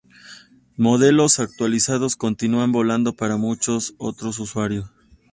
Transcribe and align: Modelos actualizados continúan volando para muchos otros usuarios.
Modelos 0.77 1.39
actualizados 1.39 2.15
continúan 2.15 2.71
volando 2.71 3.13
para 3.13 3.37
muchos 3.37 3.93
otros 3.99 4.39
usuarios. 4.39 4.89